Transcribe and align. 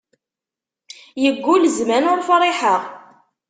Yeggul 1.23 1.63
zzman 1.75 2.09
ur 2.11 2.19
friḥeɣ. 2.27 2.81